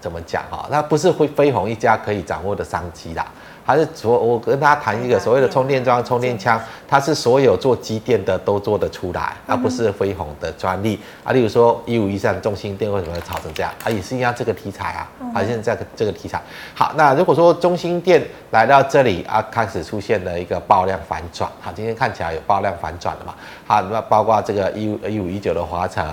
[0.00, 0.66] 怎么讲哈？
[0.70, 3.26] 那不是会飞鸿一家可以掌握的商机啦。
[3.64, 11.32] 还是所，我跟大家谈一个所谓的充电桩、充电枪，它是所有做机电的都做得出来，而不是飞鸿的专利啊。
[11.32, 13.90] 例如说一五一三中心电为什么会炒成这样啊？
[13.90, 16.42] 也是一样这个题材啊，好像这个这个题材。
[16.74, 23.34] 好，那如果说中心电来到这里啊，开始出现了一个爆量反转，好，今天看起来有爆量反转了嘛？
[23.66, 26.04] 好，那包括这个一五一五一九的华城，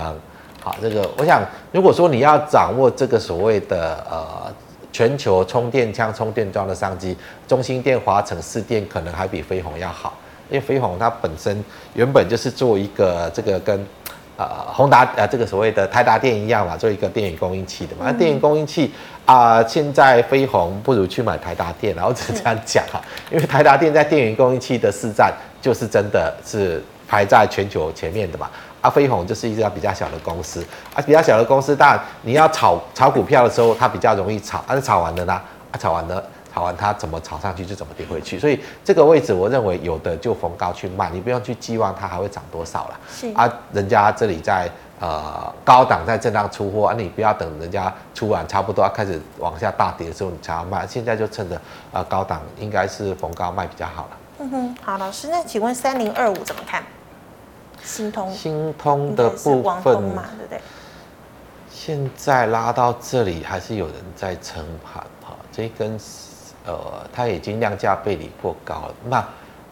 [0.62, 4.50] 好，这个我想，如果说你要掌握这个所谓的呃。
[4.92, 7.16] 全球充电枪、充电桩的商机，
[7.48, 10.12] 中兴电、华城、士电可能还比飞鸿要好，
[10.50, 13.84] 因为飞鸿它本身原本就是做一个这个跟
[14.36, 18.04] 呃宏达呃这个所谓的台达电一样嘛，做一个电源供应器的嘛。
[18.04, 18.92] 那电源供应器
[19.24, 23.00] 啊、呃，现在飞鸿不如去买台达电，然后只这样讲哈，
[23.32, 28.50] 因为台达电在电源供应器的市占就是真的是排在全球前面的嘛。
[28.82, 30.60] 啊，飞鸿就是一家比较小的公司，
[30.92, 35.32] 啊，比较小的公司，当然你要炒炒股票的时候，它比较容易炒，但是炒完了呢，
[35.70, 43.00] 啊，炒完了，炒完它怎么炒上去就怎么跌回去，所以这个位置我认为有的就逢高去卖，你不用去寄望它还会涨多少了。
[43.08, 44.68] 是啊，人家这里在
[44.98, 51.60] 呃高档在震荡出货啊，你不要等人家出完差不多要开始往下大跌的时候你才要卖，现在就趁着
[51.92, 54.10] 呃高档应该是逢高卖比较好了。
[54.40, 56.82] 嗯哼，好，老师，那请问三零二五怎么看？
[57.84, 60.60] 新通，新通的部分嘛，对不对？
[61.70, 65.98] 现在拉到这里还是有人在撑盘哈，这一根
[66.64, 66.76] 呃，
[67.12, 68.94] 它已经量价背离过高了。
[69.08, 69.28] 那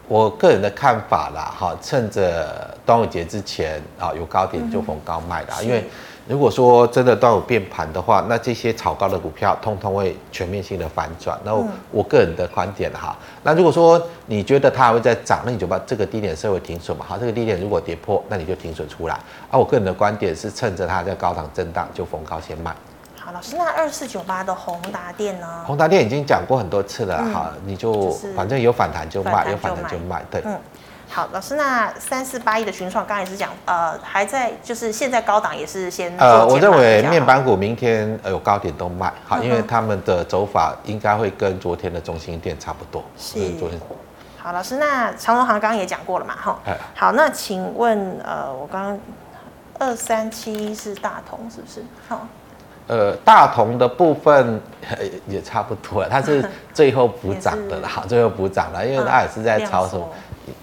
[0.07, 5.85] 我个人的看法啦，哈，趁着端午节之前啊有高点就逢高卖的，嗯、因为。
[6.27, 11.37] 如果说真的端午变盘的话，那这些炒高的股票通通会全面性的反转。
[11.43, 17.05] 那我，我个人的观点哈，那如果说你觉得它还会再涨，那你就把这个低点设为停损嘛。
[17.07, 19.19] 好，这个低点如果跌破，那你就停损出来。
[19.49, 22.73] 而我个人的观点是，趁着它在高档震荡，就逢高先卖。
[23.19, 25.47] 好，老师，那二四九八的宏达电呢？
[25.65, 30.41] 宏达电已经讲过很多次了哈，嗯、你就反正有反弹就卖，有反弹就卖，对。
[30.45, 30.55] 嗯
[31.13, 43.03] 好，老师，那三四八一的群创刚刚也是讲，呃，还在就是现在高档也是先呃，我认为面板股明天有高点都卖，好，因为他们的走法应该会跟昨天的中心店差不多。
[43.17, 43.41] 是。
[43.59, 43.77] 昨天。
[44.37, 46.57] 好，老师，那长隆行刚刚也讲过了嘛，哈。
[46.65, 46.77] 哎。
[46.95, 48.99] 好，那请问，呃，我刚刚
[49.79, 51.83] 二三七是大同是不是？
[52.07, 52.25] 好。
[52.87, 54.59] 呃，大同的部分
[55.27, 56.43] 也差不多了，它是
[56.73, 60.07] 最后补涨的了，好，最后补涨了，因为它也是在炒什么。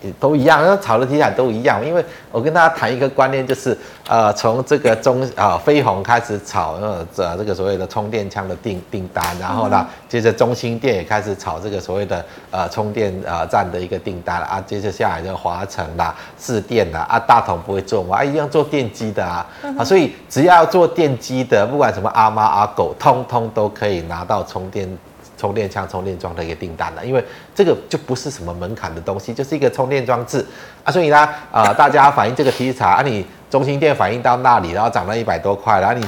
[0.02, 1.84] 也都一样，那炒的题材都一样。
[1.84, 3.76] 因为我跟大家谈一个观念，就是
[4.08, 19.46] 呃，从这个中啊、呃、飞鸿开始炒呃这这个所谓的充电枪的订订单，然后呢，接着中兴电也开始炒这个所谓的呃充电呃站的一个订单啊，接着下来就华城啦、市电啦啊，大同不会做嘛，啊一样做电机的啊，
[19.78, 24.88] 啊所以只要做电机的，不管什么阿猫阿狗，通通都可以拿到充电。
[25.38, 27.24] 充电枪、充电桩的一个订单了，因为
[27.54, 30.44] 这个就不是什么门槛的东西，就是一个充电装置
[30.82, 31.18] 啊，所以呢，
[31.52, 36.04] 啊、呃，大家反映这个题材啊，你中心店反映到那里，然后涨了一百多块，然后你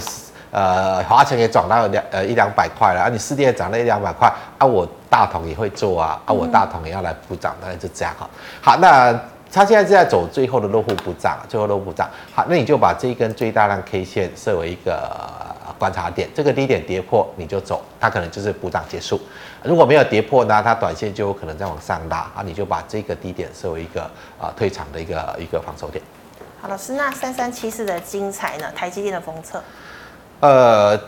[0.50, 8.28] 呃华城也涨到两呃一两百块了，啊，你四店涨了一两百块，啊，我大同也会做啊，啊，我大同也要来补涨，那就这样哈。
[8.60, 9.12] 好，那
[9.52, 15.48] 他现在是在走最后的落户补涨，最后落户不涨，好，那你就把这一根最大量 K 线设为一个。
[15.78, 19.18] 观察点，这个低点跌破你就走，它可能就是补涨结束。
[19.62, 24.02] 如果没有跌破呢，它短线就有可能再往上拉啊，你就把这个低点设为一个
[24.38, 26.04] 啊退场的一个一个防守点。
[26.60, 28.70] 好，老师，那三三七四的精彩呢？
[28.72, 29.62] 台积电的封测？
[30.40, 31.00] 呃。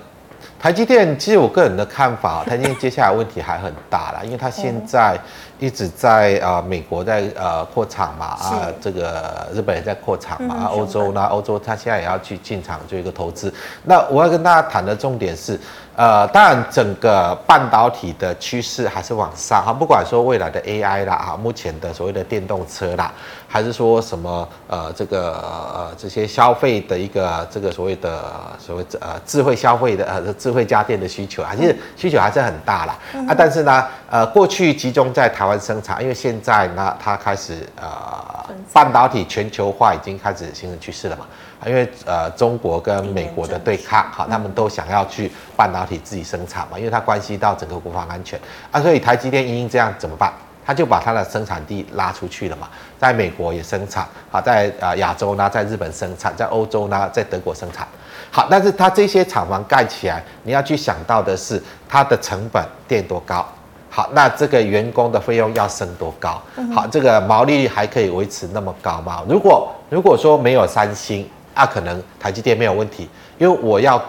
[0.62, 5.18] 台积电，其实我个人的看法， 台积电接下来问题还很大啦，因为它现在
[5.58, 13.52] 一直在啊、呃、美国在呃扩厂嘛，啊这个日本也在扩厂嘛，啊欧洲呢，欧洲它现在也要去进场做一个投资。
[13.82, 15.58] 那我要跟大家谈的重点是。
[15.94, 23.12] 呃，当然，整个半导体的趋势还是往上哈，不管说未来的 AI 啦，啊，目前的所谓的电动车啦，
[23.46, 28.22] 还是说什么呃，这个呃这些消费的一个这个所谓的
[28.58, 32.98] 所谓呃智慧消费的呃智慧家电的需求啊，其实需求还是很大啦。
[33.26, 41.26] 啊，但是呢，呃，过去集中在台湾生产，因为现在呢，它开始呃半导体全球化已经开始形成趋势了嘛。
[41.64, 48.38] 因为呃，中国跟美国的对抗，好，他们都想要去半导体自己生产嘛，因为它关系到整个国防安全。
[48.72, 50.32] 啊，所以台积电因应这样怎么办？
[50.64, 57.84] 他就把它的生产地拉出去了嘛，在美国也生产，好，在呃亚洲呢，在日本生产，在欧洲呢，在德国生产，
[58.32, 63.46] 好，但是它这些厂房盖起来，你要去想到的是它的成本垫多高，
[63.88, 66.42] 好，那这个员工的费用要升多高，
[66.74, 69.22] 好，这个毛利率还可以维持那么高吗？
[69.28, 71.28] 如果如果说没有三星。
[71.54, 73.06] 那、啊、可能台积电没有问题，
[73.36, 74.02] 因为我要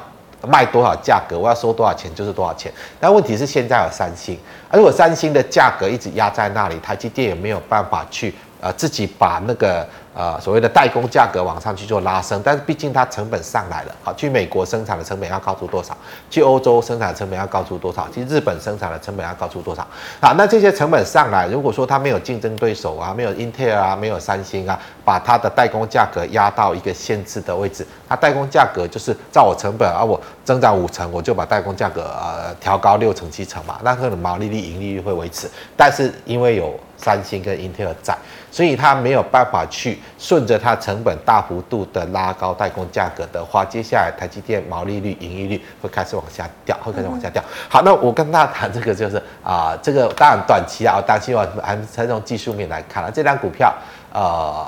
[0.47, 2.71] 卖多少价格，我要收多少钱就是多少钱。
[3.01, 9.85] 但问题是现在有三星，而如果三星的价格一直压在那里，台积电也没有办法去呃自己把那个。
[10.15, 15.97] 呃，所谓的代工价格往上去做拉升，但是毕竟它成本上来了，好，去美国生产的成本要高出多少？
[16.29, 18.07] 去欧洲生产的成本要高出多少？
[18.13, 19.87] 去日本生产的成本要高出多少？
[20.21, 38.15] 好，那这些成本上来，如果说它没有竞争对手啊，没有英特尔啊，没有三星啊，把它的代工价格压到一个限制的位置，它代工价格就是照我成本啊，我增长五成，我就把代工价格呃调高六成七成嘛，那可能毛利率、盈利率会维持，但是因为有三星跟英特尔在。
[38.51, 47.43] 所以它没有办法去顺着它成本大幅度的拉高代工价格的话，接下来台积电毛利率、盈利率会开始往下掉，会开始往下掉。
[47.69, 53.73] 好，那我跟大家谈这个就是啊、呃，这个当然短期啊，短期我还是从技术面来看了，这张股票
[54.13, 54.65] 呃，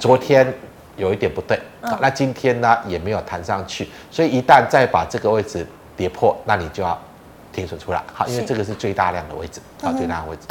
[0.00, 0.52] 昨天
[0.96, 1.58] 有一点不对，
[2.00, 5.66] 那今天呢也没有弹上去，所以一旦再把这个位置
[5.96, 6.98] 跌破，那你就要
[7.52, 10.42] 停损出来，好，因为这个是最大量的位置，好，最大的位置。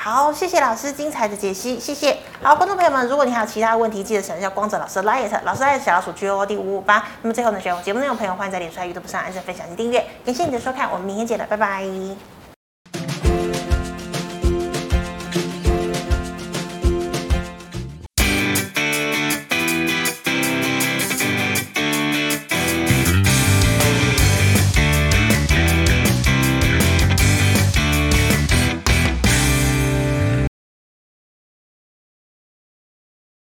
[0.00, 2.16] 好，谢谢老师精彩的解析，谢谢。
[2.40, 7.04] 好，观众朋友们，如果你还有其他问题，记得想一下光泽老师的 LINE，老师爱小老鼠 G O D 五五八。
[7.20, 10.06] 那么最后呢，喜欢节目内容朋友，欢迎在脸书、YouTube 上按赞、分享及订阅。
[10.24, 12.37] 感谢你的收看，我们明天见了，拜拜。